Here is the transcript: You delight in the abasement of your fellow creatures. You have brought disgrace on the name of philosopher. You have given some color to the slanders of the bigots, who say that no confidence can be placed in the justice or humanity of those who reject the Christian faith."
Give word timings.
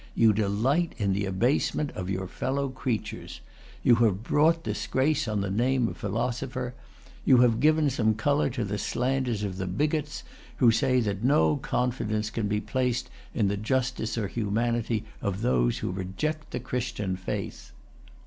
You 0.15 0.33
delight 0.33 0.95
in 0.97 1.13
the 1.13 1.27
abasement 1.27 1.91
of 1.91 2.09
your 2.09 2.25
fellow 2.27 2.69
creatures. 2.69 3.39
You 3.83 3.97
have 3.97 4.23
brought 4.23 4.63
disgrace 4.63 5.27
on 5.27 5.41
the 5.41 5.51
name 5.51 5.87
of 5.87 5.95
philosopher. 5.95 6.73
You 7.23 7.37
have 7.45 7.59
given 7.59 7.91
some 7.91 8.15
color 8.15 8.49
to 8.49 8.65
the 8.65 8.79
slanders 8.79 9.43
of 9.43 9.57
the 9.57 9.67
bigots, 9.67 10.23
who 10.57 10.71
say 10.71 11.01
that 11.01 11.23
no 11.23 11.55
confidence 11.57 12.31
can 12.31 12.47
be 12.47 12.59
placed 12.59 13.11
in 13.35 13.47
the 13.47 13.57
justice 13.57 14.17
or 14.17 14.27
humanity 14.27 15.03
of 15.21 15.43
those 15.43 15.77
who 15.77 15.91
reject 15.91 16.49
the 16.49 16.59
Christian 16.59 17.15
faith." 17.15 17.71